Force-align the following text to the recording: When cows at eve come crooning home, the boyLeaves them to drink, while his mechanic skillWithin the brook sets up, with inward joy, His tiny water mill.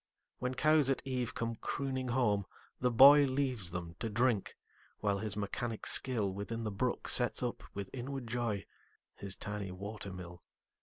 When 0.39 0.55
cows 0.55 0.89
at 0.89 1.03
eve 1.05 1.35
come 1.35 1.57
crooning 1.57 2.07
home, 2.07 2.47
the 2.79 2.91
boyLeaves 2.91 3.69
them 3.69 3.95
to 3.99 4.09
drink, 4.09 4.57
while 4.97 5.19
his 5.19 5.37
mechanic 5.37 5.83
skillWithin 5.83 6.63
the 6.63 6.71
brook 6.71 7.07
sets 7.07 7.43
up, 7.43 7.61
with 7.75 7.91
inward 7.93 8.25
joy, 8.25 8.65
His 9.13 9.35
tiny 9.35 9.69
water 9.71 10.11
mill. 10.11 10.41